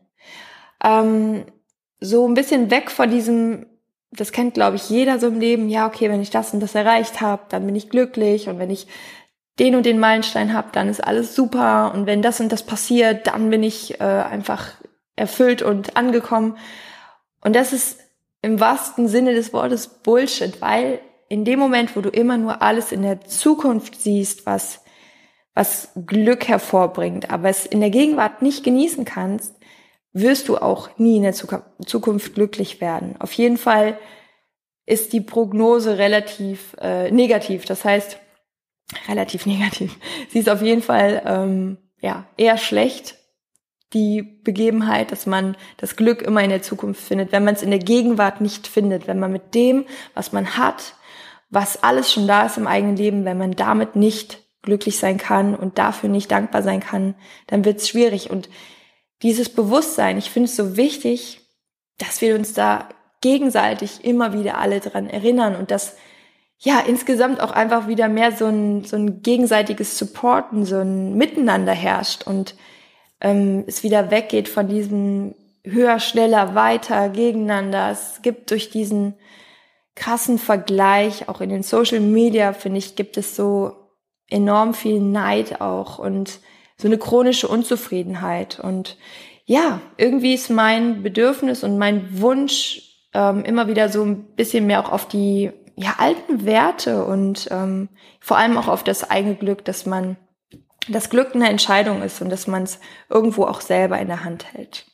Ähm, 0.84 1.46
so 2.02 2.28
ein 2.28 2.34
bisschen 2.34 2.72
weg 2.72 2.92
von 2.92 3.10
diesem 3.10 3.68
das 4.16 4.31
kennt, 4.31 4.54
glaube 4.54 4.76
ich, 4.76 4.90
jeder 4.90 5.19
so 5.19 5.28
im 5.28 5.40
Leben. 5.40 5.69
Ja, 5.69 5.88
okay, 5.88 6.10
wenn 6.10 6.22
ich 6.22 6.30
das 6.30 6.54
und 6.54 6.60
das 6.60 6.76
erreicht 6.76 7.22
habe, 7.22 7.44
dann 7.50 7.66
bin 7.66 7.76
ich 7.76 7.90
glücklich. 7.90 8.48
Und 8.48 8.60
wenn 8.60 8.69
ich 8.69 8.88
den 9.60 9.76
und 9.76 9.86
den 9.86 10.00
Meilenstein 10.00 10.54
habe, 10.54 10.69
dann 10.72 10.90
ist 10.90 11.04
alles 11.04 11.36
super. 11.36 11.92
Und 11.94 12.06
wenn 12.06 12.22
das 12.22 12.40
und 12.40 12.52
das 12.52 12.64
passiert, 12.64 13.28
dann 13.28 13.50
bin 13.50 13.64
ich 13.64 14.00
äh, 14.00 14.04
einfach 14.04 14.72
erfüllt 15.16 15.62
und 15.62 15.98
angekommen. 15.98 16.58
Und 17.42 17.56
das 17.56 17.74
ist 17.74 18.00
im 18.44 18.60
wahrsten 18.60 19.07
Sinne 19.07 19.34
des 19.34 19.54
Wortes 19.54 19.88
Bullshit, 19.88 20.62
weil 20.62 21.00
in 21.30 21.45
dem 21.45 21.57
Moment, 21.57 21.95
wo 21.95 22.01
du 22.01 22.10
immer 22.10 22.38
nur 22.38 22.62
alles 22.62 22.92
in 22.92 23.01
der 23.01 23.22
Zukunft 23.22 24.00
siehst, 24.00 24.45
was, 24.45 24.84
was 25.56 25.90
Glück 26.06 26.48
hervorbringt, 26.48 27.31
aber 27.31 27.50
es 27.50 27.66
in 27.66 27.80
der 27.80 27.90
Gegenwart 27.90 28.42
nicht 28.42 28.64
genießen 28.64 29.06
kannst, 29.06 29.56
wirst 30.12 30.47
du 30.50 30.57
auch 30.57 30.97
nie 31.00 31.18
in 31.18 31.23
der 31.23 31.33
Zukunft 31.33 32.35
glücklich 32.35 32.81
werden. 32.81 33.16
Auf 33.19 33.31
jeden 33.33 33.57
Fall 33.57 33.97
ist 34.85 35.14
die 35.14 35.21
Prognose 35.21 35.97
relativ 35.97 36.76
äh, 36.80 37.09
negativ. 37.12 37.66
Das 37.66 37.85
heißt, 37.85 38.19
relativ 39.07 39.45
negativ. 39.47 39.97
Sie 40.30 40.40
ist 40.40 40.50
auf 40.50 40.62
jeden 40.62 40.81
Fall 40.81 41.23
ähm, 41.26 41.78
ja 42.02 42.28
eher 42.38 42.57
schlecht. 42.57 43.18
Die 43.94 44.21
Begebenheit, 44.21 45.12
dass 45.12 45.26
man 45.26 45.56
das 45.78 45.95
Glück 45.95 46.21
immer 46.21 46.44
in 46.44 46.50
der 46.50 46.62
Zukunft 46.62 47.02
findet, 47.02 47.31
wenn 47.31 47.44
man 47.44 47.56
es 47.56 47.62
in 47.62 47.69
der 47.69 47.80
Gegenwart 47.80 48.42
nicht 48.42 48.68
findet, 48.68 49.07
wenn 49.07 49.19
man 49.19 49.31
mit 49.31 49.54
dem, 49.54 49.85
was 50.16 50.31
man 50.31 50.57
hat, 50.57 50.95
was 51.50 51.83
alles 51.83 52.12
schon 52.12 52.28
da 52.28 52.45
ist 52.45 52.57
im 52.57 52.68
eigenen 52.68 52.97
Leben, 52.97 53.26
wenn 53.26 53.38
man 53.38 53.52
damit 53.52 53.95
nicht 53.95 54.42
glücklich 54.64 54.97
sein 54.97 55.18
kann 55.18 55.56
und 55.56 55.78
dafür 55.78 56.09
nicht 56.09 56.31
dankbar 56.31 56.64
sein 56.64 56.80
kann, 56.80 57.16
dann 57.47 57.66
wird 57.66 57.81
es 57.81 57.90
schwierig. 57.90 58.31
Und 58.31 58.50
dieses 59.21 59.50
Bewusstsein, 59.50 60.18
ich 60.18 60.31
finde 60.31 60.50
es 60.50 60.56
so 60.56 60.76
wichtig, 60.78 61.42
dass 62.00 62.21
wir 62.21 62.35
uns 62.35 62.54
da 62.54 62.90
gegenseitig 63.21 64.04
immer 64.04 64.33
wieder 64.33 64.57
alle 64.57 64.80
dran 64.80 65.07
erinnern 65.07 65.56
und 65.56 65.69
dass 65.69 65.95
ja 66.57 66.80
insgesamt 66.80 67.40
auch 67.42 67.52
einfach 67.52 67.88
wieder 67.88 68.07
mehr 68.07 68.31
so 68.31 68.45
ein, 68.45 68.83
so 68.83 68.95
ein 68.95 69.21
gegenseitiges 69.21 69.97
Supporten, 69.97 70.66
so 70.66 70.78
ein 70.78 71.16
Miteinander 71.16 71.73
herrscht 71.73 72.26
und 72.26 72.56
ähm, 73.23 73.63
es 73.65 73.81
wieder 73.81 74.11
weggeht 74.11 74.47
von 74.47 74.68
diesem 74.68 75.33
höher, 75.63 75.99
schneller, 75.99 76.56
weiter, 76.56 77.09
gegeneinander. 77.09 77.89
Es 77.89 78.21
gibt 78.21 78.51
durch 78.51 78.69
diesen 78.69 79.15
krassen 79.95 80.37
Vergleich, 80.37 81.30
auch 81.30 81.42
in 81.42 81.49
den 81.49 81.63
Social 81.63 82.01
Media, 82.01 82.53
finde 82.53 82.80
ich, 82.80 82.95
gibt 82.95 83.18
es 83.18 83.35
so 83.35 83.71
enorm 84.30 84.73
viel 84.73 84.99
Neid 84.99 85.61
auch 85.61 85.99
und 85.99 86.39
so 86.77 86.87
eine 86.87 86.97
chronische 86.97 87.47
Unzufriedenheit. 87.47 88.59
Und 88.59 88.97
ja, 89.45 89.81
irgendwie 89.97 90.33
ist 90.33 90.49
mein 90.49 91.03
Bedürfnis 91.03 91.63
und 91.63 91.77
mein 91.77 92.19
Wunsch 92.19 92.81
ähm, 93.13 93.44
immer 93.44 93.68
wieder 93.68 93.89
so 93.89 94.03
ein 94.03 94.23
bisschen 94.35 94.65
mehr 94.65 94.80
auch 94.80 94.92
auf 94.92 95.07
die 95.07 95.51
ja, 95.75 95.95
alten 95.97 96.45
Werte 96.45 97.06
und 97.06 97.47
ähm, 97.51 97.89
vor 98.19 98.37
allem 98.37 98.57
auch 98.57 98.68
auf 98.68 98.83
das 98.83 99.09
eigene 99.09 99.35
Glück, 99.35 99.63
dass 99.65 99.85
man 99.85 100.18
das 100.87 101.09
Glück 101.09 101.33
eine 101.33 101.49
Entscheidung 101.49 102.02
ist 102.02 102.21
und 102.21 102.30
dass 102.30 102.47
man 102.47 102.63
es 102.63 102.80
irgendwo 103.09 103.45
auch 103.45 103.61
selber 103.61 103.99
in 103.99 104.07
der 104.07 104.23
Hand 104.23 104.54
hält. 104.54 104.85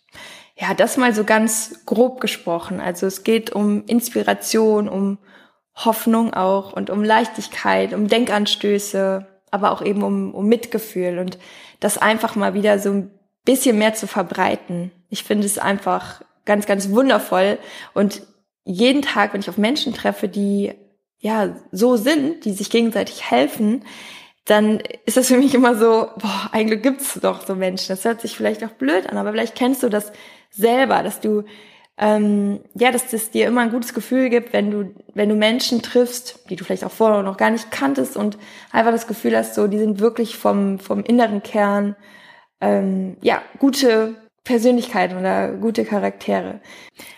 Ja, 0.55 0.73
das 0.73 0.97
mal 0.97 1.13
so 1.13 1.23
ganz 1.23 1.85
grob 1.85 2.19
gesprochen. 2.19 2.81
Also 2.81 3.07
es 3.07 3.23
geht 3.23 3.51
um 3.51 3.85
Inspiration, 3.85 4.89
um 4.89 5.17
Hoffnung 5.73 6.33
auch 6.33 6.73
und 6.73 6.89
um 6.89 7.03
Leichtigkeit, 7.03 7.93
um 7.93 8.07
Denkanstöße, 8.07 9.25
aber 9.51 9.71
auch 9.71 9.81
eben 9.81 10.03
um, 10.03 10.33
um 10.33 10.47
Mitgefühl 10.47 11.19
und 11.19 11.37
das 11.79 11.97
einfach 11.97 12.35
mal 12.35 12.53
wieder 12.53 12.77
so 12.79 12.91
ein 12.91 13.11
bisschen 13.45 13.77
mehr 13.77 13.93
zu 13.93 14.05
verbreiten. 14.05 14.91
Ich 15.09 15.23
finde 15.23 15.45
es 15.45 15.57
einfach 15.57 16.21
ganz, 16.45 16.65
ganz 16.65 16.89
wundervoll 16.89 17.57
und 17.93 18.23
jeden 18.65 19.01
Tag, 19.01 19.33
wenn 19.33 19.39
ich 19.39 19.49
auf 19.49 19.57
Menschen 19.57 19.93
treffe, 19.93 20.27
die 20.27 20.73
ja 21.19 21.55
so 21.71 21.95
sind, 21.95 22.45
die 22.45 22.51
sich 22.51 22.69
gegenseitig 22.69 23.29
helfen, 23.31 23.83
dann 24.45 24.79
ist 25.05 25.17
das 25.17 25.27
für 25.27 25.37
mich 25.37 25.53
immer 25.53 25.75
so, 25.75 26.09
boah, 26.17 26.49
eigentlich 26.51 26.81
gibt's 26.81 27.19
doch 27.21 27.45
so 27.45 27.55
Menschen. 27.55 27.89
Das 27.89 28.05
hört 28.05 28.21
sich 28.21 28.35
vielleicht 28.35 28.63
auch 28.63 28.71
blöd 28.71 29.07
an, 29.07 29.17
aber 29.17 29.31
vielleicht 29.31 29.55
kennst 29.55 29.83
du 29.83 29.89
das 29.89 30.11
selber, 30.49 31.03
dass 31.03 31.19
du 31.19 31.43
ähm, 32.01 32.61
ja, 32.75 32.91
dass 32.91 33.11
es 33.11 33.29
dir 33.29 33.47
immer 33.47 33.59
ein 33.59 33.71
gutes 33.71 33.93
Gefühl 33.93 34.29
gibt, 34.29 34.53
wenn 34.53 34.71
du, 34.71 34.95
wenn 35.13 35.27
du 35.27 35.35
Menschen 35.35 35.81
triffst, 35.81 36.49
die 36.49 36.55
du 36.55 36.63
vielleicht 36.63 36.85
auch 36.85 36.91
vorher 36.91 37.23
noch 37.23 37.35
gar 37.35 37.49
nicht 37.49 37.71
kanntest 37.71 38.15
und 38.15 38.37
einfach 38.71 38.93
das 38.93 39.05
Gefühl 39.05 39.35
hast, 39.35 39.53
so, 39.53 39.67
die 39.67 39.77
sind 39.77 39.99
wirklich 39.99 40.37
vom, 40.37 40.79
vom 40.79 41.03
inneren 41.03 41.43
Kern, 41.43 41.97
ähm, 42.61 43.17
ja, 43.21 43.41
gute 43.59 44.15
Persönlichkeiten 44.45 45.17
oder 45.17 45.51
gute 45.51 45.83
Charaktere. 45.83 46.61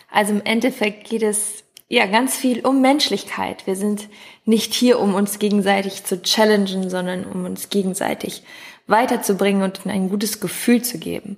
Also 0.10 0.34
im 0.34 0.42
Endeffekt 0.44 1.08
geht 1.08 1.22
es 1.22 1.64
ja 1.92 2.06
ganz 2.06 2.38
viel 2.38 2.66
um 2.66 2.82
Menschlichkeit. 2.82 3.68
Wir 3.68 3.76
sind 3.76 4.08
nicht 4.46 4.74
hier, 4.74 5.00
um 5.00 5.14
uns 5.14 5.40
gegenseitig 5.40 6.06
zu 6.06 6.22
challengen, 6.22 6.90
sondern 6.90 7.26
um 7.26 7.44
uns 7.44 7.70
gegenseitig 7.70 8.44
weiterzubringen 8.88 9.62
und 9.62 9.86
ein 9.86 10.10
gutes 10.10 10.40
Gefühl 10.40 10.82
zu 10.82 11.00
geben. 11.00 11.38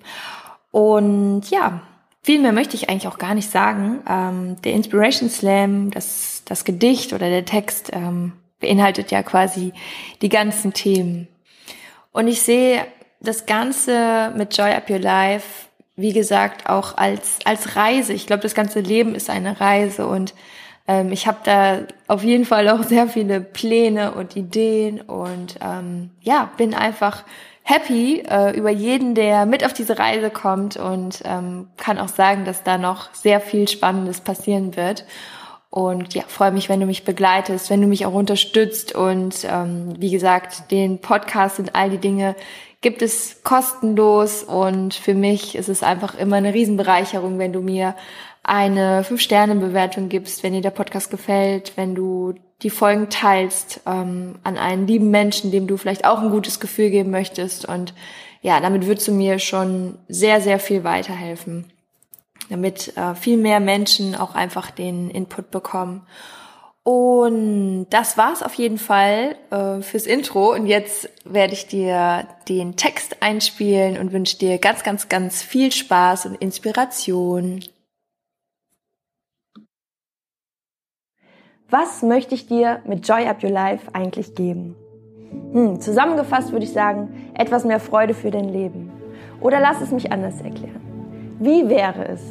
Und 0.72 1.50
ja, 1.50 1.82
viel 2.22 2.40
mehr 2.40 2.52
möchte 2.52 2.76
ich 2.76 2.88
eigentlich 2.88 3.08
auch 3.08 3.18
gar 3.18 3.34
nicht 3.34 3.50
sagen. 3.50 4.02
Ähm, 4.08 4.62
der 4.62 4.74
Inspiration 4.74 5.30
Slam, 5.30 5.90
das, 5.90 6.44
das 6.46 6.66
Gedicht 6.66 7.14
oder 7.14 7.30
der 7.30 7.46
Text 7.46 7.90
ähm, 7.92 8.34
beinhaltet 8.60 9.10
ja 9.10 9.24
quasi 9.24 9.74
die 10.22 10.30
ganzen 10.30 10.72
Themen. 10.74 11.28
Und 12.12 12.28
ich 12.28 12.44
sehe 12.44 12.86
das 13.20 13.48
Ganze 13.48 14.32
mit 14.38 14.56
Joy 14.56 14.72
Up 14.72 14.88
Your 14.90 15.00
Life, 15.00 15.68
wie 15.96 16.14
gesagt, 16.14 16.70
auch 16.70 16.98
als, 16.98 17.40
als 17.46 17.76
Reise. 17.76 18.14
Ich 18.14 18.26
glaube, 18.26 18.44
das 18.44 18.56
ganze 18.56 18.80
Leben 18.80 19.16
ist 19.16 19.30
eine 19.30 19.60
Reise 19.60 20.08
und 20.08 20.34
ähm, 20.88 21.12
ich 21.12 21.28
habe 21.28 21.40
da 21.44 21.80
auf 22.08 22.24
jeden 22.24 22.46
Fall 22.46 22.68
auch 22.70 22.84
sehr 22.84 23.08
viele 23.08 23.42
Pläne 23.42 24.14
und 24.14 24.36
Ideen 24.36 25.02
und 25.02 25.56
ähm, 25.62 26.10
ja, 26.22 26.52
bin 26.58 26.74
einfach 26.74 27.24
happy 27.64 28.24
äh, 28.30 28.56
über 28.58 28.70
jeden, 28.70 29.16
der 29.16 29.46
mit 29.46 29.66
auf 29.66 29.74
diese 29.74 29.98
Reise 29.98 30.30
kommt 30.30 30.76
und 30.76 31.22
ähm, 31.24 31.68
kann 31.78 31.98
auch 31.98 32.10
sagen, 32.10 32.44
dass 32.44 32.64
da 32.64 32.78
noch 32.78 33.14
sehr 33.14 33.40
viel 33.40 33.68
Spannendes 33.68 34.22
passieren 34.22 34.76
wird. 34.76 35.06
Und 35.70 36.14
ja, 36.14 36.24
freue 36.28 36.52
mich, 36.52 36.70
wenn 36.70 36.82
du 36.82 36.86
mich 36.86 37.04
begleitest, 37.04 37.72
wenn 37.72 37.82
du 37.82 37.88
mich 37.88 38.06
auch 38.06 38.14
unterstützt. 38.14 38.94
Und 38.94 39.48
ähm, 39.50 39.96
wie 39.98 40.12
gesagt, 40.12 40.70
den 40.70 41.00
Podcast 41.00 41.58
und 41.58 41.74
all 41.74 41.90
die 41.90 41.98
Dinge 41.98 42.36
gibt 42.84 43.02
es 43.02 43.42
kostenlos. 43.44 44.44
Und 44.44 44.94
für 44.94 45.16
mich 45.16 45.56
ist 45.56 45.70
es 45.70 45.82
einfach 45.82 46.16
immer 46.16 46.36
eine 46.36 46.54
Riesenbereicherung, 46.54 47.40
wenn 47.40 47.54
du 47.54 47.62
mir 47.62 47.96
eine 48.44 49.04
5-Sterne-Bewertung 49.04 50.10
gibst, 50.10 50.44
wenn 50.44 50.54
dir 50.54 50.62
der 50.62 50.70
Podcast 50.70 51.10
gefällt, 51.10 51.78
wenn 51.78 51.96
du 51.96 52.36
die 52.62 52.70
Folgen 52.70 53.10
teilst 53.10 53.82
ähm, 53.86 54.36
an 54.44 54.58
einen 54.58 54.86
lieben 54.86 55.12
Menschen, 55.12 55.52
dem 55.52 55.66
du 55.66 55.78
vielleicht 55.78 56.06
auch 56.06 56.22
ein 56.22 56.30
gutes 56.30 56.60
Gefühl 56.60 56.90
geben 56.90 57.10
möchtest. 57.10 57.66
Und 57.66 57.94
ja, 58.42 58.60
damit 58.60 58.86
würdest 58.86 59.08
du 59.08 59.14
mir 59.14 59.40
schon 59.40 59.98
sehr, 60.08 60.42
sehr 60.42 60.60
viel 60.60 60.84
weiterhelfen, 60.84 61.72
damit 62.50 62.96
äh, 62.98 63.16
viel 63.16 63.38
mehr 63.38 63.60
Menschen 63.60 64.16
auch 64.16 64.36
einfach 64.36 64.72
den 64.72 65.10
Input 65.10 65.52
bekommen. 65.52 66.06
Und 66.84 67.88
das 67.92 68.18
war's 68.18 68.44
auf 68.44 68.56
jeden 68.56 68.78
Fall 68.78 69.38
äh, 69.52 69.82
fürs 69.82 70.06
Intro. 70.06 70.54
Und 70.54 70.68
jetzt 70.68 71.10
werde 71.24 71.54
ich 71.54 71.68
dir 71.68 72.28
den 72.50 72.76
Text 72.76 73.22
einspielen 73.22 73.98
und 73.98 74.12
wünsche 74.12 74.38
dir 74.38 74.58
ganz, 74.58 74.84
ganz, 74.84 75.08
ganz 75.08 75.42
viel 75.42 75.72
Spaß 75.72 76.26
und 76.26 76.36
Inspiration. 76.36 77.64
Was 81.70 82.02
möchte 82.02 82.36
ich 82.36 82.48
dir 82.48 82.82
mit 82.86 83.08
Joy 83.08 83.28
Up 83.28 83.42
Your 83.42 83.50
Life 83.50 83.90
eigentlich 83.94 84.36
geben? 84.36 84.76
Hm, 85.54 85.80
zusammengefasst 85.80 86.52
würde 86.52 86.66
ich 86.66 86.74
sagen, 86.74 87.32
etwas 87.34 87.64
mehr 87.64 87.80
Freude 87.80 88.14
für 88.14 88.30
dein 88.30 88.50
Leben. 88.50 88.92
Oder 89.40 89.60
lass 89.60 89.82
es 89.82 89.92
mich 89.92 90.12
anders 90.12 90.42
erklären. 90.42 90.82
Wie 91.40 91.70
wäre 91.70 92.08
es, 92.10 92.22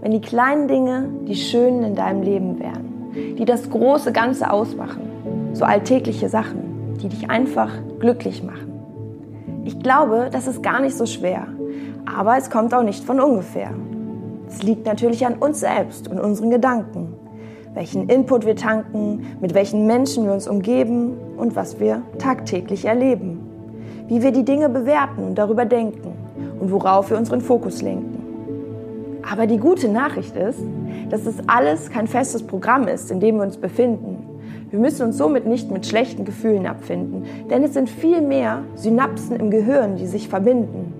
wenn 0.00 0.10
die 0.10 0.20
kleinen 0.20 0.66
Dinge 0.66 1.08
die 1.26 1.36
schönen 1.36 1.84
in 1.84 1.94
deinem 1.94 2.22
Leben 2.22 2.58
wären, 2.58 2.99
die 3.14 3.44
das 3.44 3.70
große 3.70 4.12
Ganze 4.12 4.50
ausmachen, 4.50 5.02
so 5.52 5.64
alltägliche 5.64 6.28
Sachen, 6.28 6.96
die 7.02 7.08
dich 7.08 7.30
einfach 7.30 7.70
glücklich 7.98 8.42
machen? 8.42 8.72
Ich 9.64 9.78
glaube, 9.78 10.28
das 10.32 10.46
ist 10.46 10.62
gar 10.62 10.80
nicht 10.80 10.96
so 10.96 11.06
schwer, 11.06 11.46
aber 12.06 12.36
es 12.36 12.50
kommt 12.50 12.74
auch 12.74 12.82
nicht 12.82 13.04
von 13.04 13.20
ungefähr. 13.20 13.70
Es 14.48 14.62
liegt 14.62 14.86
natürlich 14.86 15.26
an 15.26 15.34
uns 15.34 15.60
selbst 15.60 16.08
und 16.08 16.18
unseren 16.18 16.50
Gedanken 16.50 17.14
welchen 17.74 18.08
Input 18.08 18.46
wir 18.46 18.56
tanken, 18.56 19.36
mit 19.40 19.54
welchen 19.54 19.86
Menschen 19.86 20.24
wir 20.24 20.32
uns 20.32 20.48
umgeben 20.48 21.12
und 21.36 21.54
was 21.56 21.78
wir 21.78 22.02
tagtäglich 22.18 22.84
erleben. 22.84 23.40
Wie 24.08 24.22
wir 24.22 24.32
die 24.32 24.44
Dinge 24.44 24.68
bewerten 24.68 25.22
und 25.22 25.36
darüber 25.36 25.64
denken 25.64 26.12
und 26.58 26.72
worauf 26.72 27.10
wir 27.10 27.18
unseren 27.18 27.40
Fokus 27.40 27.80
lenken. 27.80 28.19
Aber 29.28 29.46
die 29.46 29.58
gute 29.58 29.88
Nachricht 29.88 30.36
ist, 30.36 30.60
dass 31.10 31.24
das 31.24 31.34
alles 31.46 31.90
kein 31.90 32.06
festes 32.06 32.42
Programm 32.42 32.88
ist, 32.88 33.10
in 33.10 33.20
dem 33.20 33.36
wir 33.36 33.42
uns 33.42 33.56
befinden. 33.56 34.26
Wir 34.70 34.78
müssen 34.78 35.06
uns 35.06 35.18
somit 35.18 35.46
nicht 35.46 35.70
mit 35.70 35.86
schlechten 35.86 36.24
Gefühlen 36.24 36.66
abfinden, 36.66 37.24
denn 37.50 37.64
es 37.64 37.74
sind 37.74 37.90
viel 37.90 38.20
mehr 38.20 38.62
Synapsen 38.76 39.36
im 39.36 39.50
Gehirn, 39.50 39.96
die 39.96 40.06
sich 40.06 40.28
verbinden. 40.28 40.94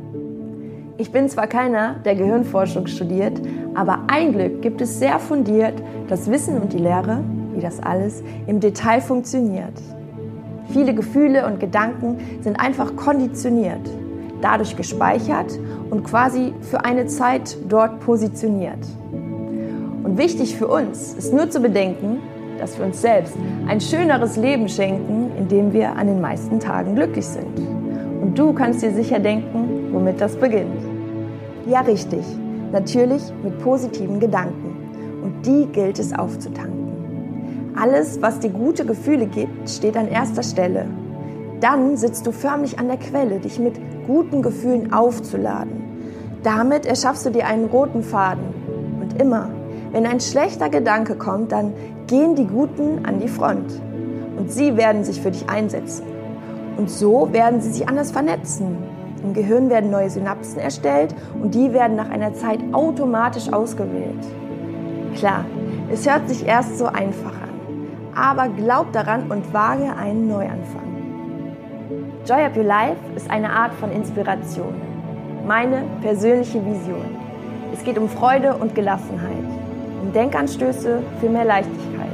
Ich 0.99 1.13
bin 1.13 1.29
zwar 1.29 1.47
keiner, 1.47 1.95
der 2.05 2.17
Gehirnforschung 2.17 2.87
studiert, 2.89 3.41
aber 3.75 4.01
ein 4.09 4.33
Glück 4.33 4.61
gibt 4.61 4.81
es 4.81 4.99
sehr 4.99 5.19
fundiert 5.19 5.75
das 6.09 6.29
Wissen 6.31 6.61
und 6.61 6.73
die 6.73 6.79
Lehre, 6.79 7.23
wie 7.55 7.61
das 7.61 7.81
alles 7.81 8.23
im 8.49 8.59
Detail 8.59 9.01
funktioniert. 9.01 9.73
Viele 10.73 10.95
Gefühle 10.95 11.47
und 11.47 11.61
Gedanken 11.61 12.19
sind 12.43 12.59
einfach 12.59 12.97
konditioniert, 12.97 13.81
dadurch 14.43 14.77
gespeichert 14.77 15.59
und 15.91 16.05
quasi 16.05 16.55
für 16.61 16.85
eine 16.85 17.07
Zeit 17.07 17.59
dort 17.69 18.01
positioniert. 18.01 18.79
Und 20.03 20.17
wichtig 20.17 20.57
für 20.57 20.69
uns 20.69 21.15
ist 21.15 21.33
nur 21.33 21.51
zu 21.51 21.61
bedenken, 21.61 22.19
dass 22.59 22.79
wir 22.79 22.87
uns 22.87 23.01
selbst 23.01 23.35
ein 23.67 23.81
schöneres 23.81 24.37
Leben 24.37 24.69
schenken, 24.69 25.31
indem 25.37 25.73
wir 25.73 25.97
an 25.97 26.07
den 26.07 26.21
meisten 26.21 26.61
Tagen 26.61 26.95
glücklich 26.95 27.27
sind. 27.27 27.59
Und 28.21 28.39
du 28.39 28.53
kannst 28.53 28.83
dir 28.83 28.93
sicher 28.93 29.19
denken, 29.19 29.89
womit 29.93 30.21
das 30.21 30.37
beginnt. 30.37 30.83
Ja, 31.67 31.81
richtig. 31.81 32.25
Natürlich 32.73 33.23
mit 33.43 33.59
positiven 33.61 34.21
Gedanken. 34.21 34.77
Und 35.23 35.45
die 35.45 35.67
gilt 35.73 35.99
es 35.99 36.13
aufzutanken. 36.13 37.73
Alles, 37.77 38.21
was 38.21 38.41
dir 38.41 38.51
gute 38.51 38.85
Gefühle 38.85 39.27
gibt, 39.27 39.69
steht 39.69 39.97
an 39.97 40.09
erster 40.09 40.43
Stelle. 40.43 40.87
Dann 41.61 41.97
sitzt 41.97 42.27
du 42.27 42.33
förmlich 42.33 42.79
an 42.79 42.89
der 42.89 42.97
Quelle, 42.97 43.39
dich 43.39 43.59
mit 43.59 43.75
guten 44.07 44.43
Gefühlen 44.43 44.93
aufzuladen. 44.93 45.83
Damit 46.43 46.87
erschaffst 46.87 47.27
du 47.27 47.31
dir 47.31 47.47
einen 47.47 47.67
roten 47.67 48.03
Faden. 48.03 48.55
Und 49.01 49.21
immer, 49.21 49.51
wenn 49.93 50.07
ein 50.07 50.21
schlechter 50.21 50.71
Gedanke 50.71 51.17
kommt, 51.17 51.53
dann 51.53 51.73
gehen 52.07 52.35
die 52.35 52.47
Guten 52.47 53.05
an 53.05 53.21
die 53.21 53.29
Front. 53.29 53.81
Und 54.37 54.51
sie 54.51 54.77
werden 54.77 55.05
sich 55.05 55.21
für 55.21 55.31
dich 55.31 55.49
einsetzen. 55.49 56.05
Und 56.77 56.89
so 56.89 57.33
werden 57.33 57.61
sie 57.61 57.71
sich 57.71 57.89
anders 57.89 58.11
vernetzen 58.11 58.79
im 59.23 59.35
Gehirn 59.35 59.69
werden 59.69 59.91
neue 59.91 60.09
Synapsen 60.09 60.59
erstellt 60.59 61.15
und 61.43 61.55
die 61.55 61.73
werden 61.73 61.97
nach 61.97 62.09
einer 62.09 62.33
Zeit 62.35 62.61
automatisch 62.73 63.53
ausgewählt. 63.53 64.27
Klar, 65.15 65.45
es 65.93 66.09
hört 66.09 66.29
sich 66.29 66.47
erst 66.47 66.79
so 66.79 66.87
einfach 66.87 67.33
an, 67.33 68.15
aber 68.15 68.49
glaub 68.49 68.93
daran 68.93 69.31
und 69.31 69.53
wage 69.53 69.95
einen 69.97 70.29
Neuanfang. 70.29 71.00
Joy 72.27 72.45
Up 72.45 72.55
Your 72.55 72.65
Life 72.65 72.99
ist 73.17 73.31
eine 73.31 73.51
Art 73.51 73.73
von 73.75 73.91
Inspiration, 73.91 74.75
meine 75.47 75.85
persönliche 76.03 76.63
Vision. 76.65 77.17
Es 77.73 77.83
geht 77.83 77.97
um 77.97 78.11
Freude 78.11 78.55
und 78.57 78.75
Gelassenheit, 78.75 79.45
um 80.03 80.13
Denkanstöße 80.13 81.03
für 81.19 81.29
mehr 81.31 81.47
Leichtigkeit, 81.47 82.13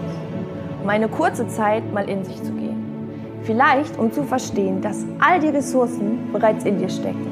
um 0.81 0.89
eine 0.89 1.09
kurze 1.09 1.49
Zeit 1.49 1.93
mal 1.93 2.09
in 2.09 2.25
sich 2.25 2.41
zu 2.41 2.53
gehen. 2.53 3.41
Vielleicht, 3.43 3.99
um 3.99 4.13
zu 4.13 4.23
verstehen, 4.23 4.81
dass 4.81 5.05
all 5.19 5.41
die 5.41 5.49
Ressourcen 5.49 6.31
bereits 6.33 6.65
in 6.65 6.79
dir 6.79 6.89
stecken 6.89 7.27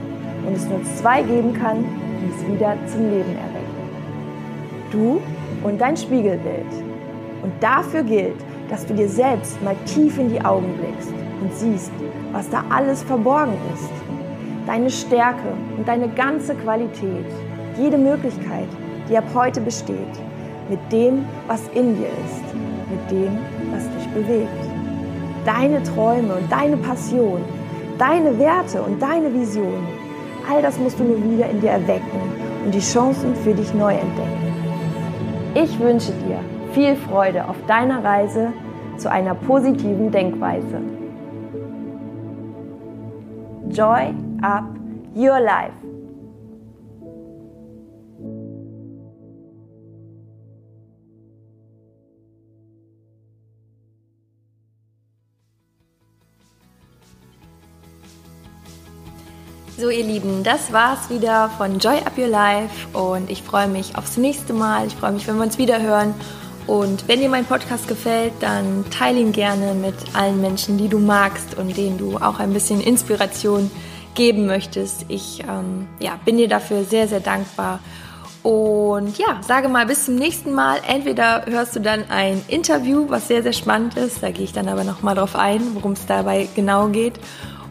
und 0.45 0.57
es 0.57 0.69
nur 0.69 0.83
zwei 0.97 1.23
geben 1.23 1.53
kann, 1.55 1.85
die 2.21 2.33
es 2.35 2.53
wieder 2.53 2.75
zum 2.89 3.03
Leben 3.09 3.37
erwecken. 3.37 3.71
Du 4.91 5.21
und 5.63 5.81
dein 5.81 5.97
Spiegelbild. 5.97 6.73
Und 7.41 7.53
dafür 7.61 8.03
gilt, 8.03 8.41
dass 8.69 8.85
du 8.85 8.95
dir 8.95 9.09
selbst 9.09 9.63
mal 9.63 9.77
tief 9.87 10.19
in 10.19 10.29
die 10.29 10.45
Augen 10.45 10.77
blickst 10.77 11.24
und 11.41 11.53
siehst, 11.55 11.93
was 12.33 12.49
da 12.51 12.65
alles 12.71 13.03
verborgen 13.03 13.57
ist. 13.75 13.91
Deine 14.67 14.91
Stärke 14.91 15.49
und 15.77 15.87
deine 15.87 16.09
ganze 16.09 16.55
Qualität, 16.55 17.27
jede 17.79 17.99
Möglichkeit, 17.99 18.69
die 19.09 19.19
ab 19.19 19.25
heute 19.35 19.61
besteht, 19.61 19.99
mit 20.69 20.81
dem, 20.91 21.27
was 21.47 21.61
in 21.75 21.97
dir 21.97 22.07
ist, 22.07 22.55
mit 22.91 23.11
dem, 23.11 23.39
was 23.71 23.85
dich 23.97 24.09
bewegt. 24.15 24.49
Deine 25.45 25.83
Träume 25.83 26.35
und 26.35 26.51
deine 26.51 26.77
Passion, 26.79 27.43
deine 27.99 28.39
Werte 28.39 28.83
und 28.83 29.01
deine 29.01 29.33
Vision. 29.33 29.87
All 30.51 30.63
das 30.63 30.79
musst 30.79 30.99
du 30.99 31.05
nur 31.05 31.23
wieder 31.23 31.49
in 31.51 31.61
dir 31.61 31.71
erwecken 31.71 32.21
und 32.65 32.75
die 32.75 32.81
Chancen 32.81 33.35
für 33.37 33.53
dich 33.53 33.73
neu 33.75 33.93
entdecken. 33.93 34.45
Ich 35.55 35.79
wünsche 35.79 36.13
dir 36.27 36.39
viel 36.73 36.97
Freude 36.97 37.49
auf 37.49 37.57
deiner 37.69 38.03
Reise 38.03 38.53
zu 38.97 39.11
einer 39.11 39.35
positiven 39.35 40.11
Denkweise. 40.11 40.81
Joy 43.75 44.15
up 44.41 44.65
your 45.17 45.41
life. 45.41 45.75
So 59.77 59.91
ihr 59.91 60.05
Lieben, 60.05 60.45
das 60.45 60.73
war's 60.73 61.11
wieder 61.11 61.51
von 61.59 61.81
Joy 61.81 61.99
Up 61.99 62.17
Your 62.17 62.29
Life 62.29 62.97
und 62.97 63.29
ich 63.29 63.43
freue 63.43 63.67
mich 63.67 63.99
aufs 63.99 64.17
nächste 64.17 64.53
Mal. 64.53 64.87
Ich 64.87 64.95
freue 64.95 65.11
mich, 65.11 65.27
wenn 65.27 65.35
wir 65.35 65.43
uns 65.43 65.59
wieder 65.59 65.83
hören. 65.83 66.15
Und 66.67 67.07
wenn 67.09 67.21
dir 67.21 67.29
mein 67.29 67.45
Podcast 67.45 67.89
gefällt, 67.89 68.33
dann 68.41 68.85
teile 68.91 69.21
ihn 69.21 69.33
gerne 69.33 69.75
mit 69.75 69.95
allen 70.15 70.41
Menschen, 70.41 70.79
die 70.79 70.89
du 70.89 70.99
magst 70.99 71.57
und 71.57 71.77
denen 71.77 71.99
du 71.99 72.17
auch 72.17 72.39
ein 72.39 72.53
bisschen 72.53 72.81
Inspiration 72.81 73.71
geben 74.15 74.47
möchtest. 74.47 75.05
Ich 75.09 75.41
ähm, 75.41 75.87
ja, 76.01 76.19
bin 76.25 76.39
dir 76.39 76.49
dafür 76.49 76.85
sehr, 76.85 77.09
sehr 77.09 77.21
dankbar. 77.21 77.81
Und 78.43 79.17
ja, 79.17 79.41
sage 79.41 79.69
mal 79.69 79.87
bis 79.87 80.05
zum 80.05 80.17
nächsten 80.17 80.53
Mal. 80.53 80.79
Entweder 80.87 81.47
hörst 81.47 81.77
du 81.77 81.81
dann 81.81 82.05
ein 82.11 82.43
Interview, 82.49 83.07
was 83.09 83.27
sehr, 83.29 83.43
sehr 83.43 83.55
spannend 83.55 83.97
ist. 83.97 84.23
Da 84.23 84.31
gehe 84.31 84.45
ich 84.45 84.53
dann 84.53 84.69
aber 84.69 84.85
nochmal 84.85 85.15
drauf 85.15 85.35
ein, 85.35 85.75
worum 85.75 85.93
es 85.93 86.05
dabei 86.05 86.49
genau 86.55 86.89
geht. 86.89 87.15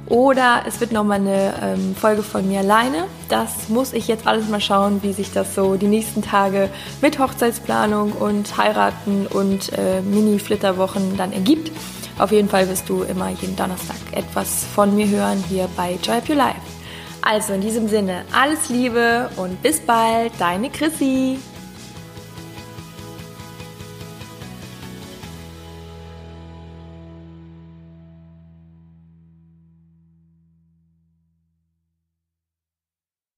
Oder 0.07 0.63
es 0.67 0.81
wird 0.81 0.91
nochmal 0.91 1.19
eine 1.19 1.53
ähm, 1.61 1.95
Folge 1.95 2.23
von 2.23 2.47
mir 2.47 2.59
alleine. 2.59 3.05
Das 3.29 3.69
muss 3.69 3.93
ich 3.93 4.07
jetzt 4.07 4.27
alles 4.27 4.49
mal 4.49 4.59
schauen, 4.59 5.01
wie 5.01 5.13
sich 5.13 5.31
das 5.31 5.55
so 5.55 5.75
die 5.75 5.87
nächsten 5.87 6.21
Tage 6.21 6.69
mit 7.01 7.19
Hochzeitsplanung 7.19 8.11
und 8.11 8.57
Heiraten 8.57 9.27
und 9.27 9.71
äh, 9.77 10.01
Mini-Flitterwochen 10.01 11.15
dann 11.17 11.31
ergibt. 11.31 11.71
Auf 12.19 12.31
jeden 12.31 12.49
Fall 12.49 12.69
wirst 12.69 12.89
du 12.89 13.03
immer 13.03 13.29
jeden 13.29 13.55
Donnerstag 13.55 13.95
etwas 14.11 14.65
von 14.75 14.93
mir 14.95 15.07
hören 15.07 15.43
hier 15.49 15.67
bei 15.75 15.97
Joy 16.03 16.17
Up 16.17 16.29
Your 16.29 16.35
Life. 16.35 16.61
Also 17.21 17.53
in 17.53 17.61
diesem 17.61 17.87
Sinne, 17.87 18.25
alles 18.33 18.69
Liebe 18.69 19.29
und 19.37 19.61
bis 19.63 19.79
bald, 19.79 20.33
deine 20.37 20.69
Chrissy. 20.69 21.39